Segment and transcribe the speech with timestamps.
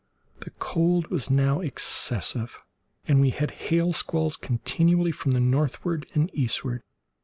[0.39, 2.59] The cold was now excessive,
[3.07, 6.81] and we had hail squalls continually from the northward and eastward.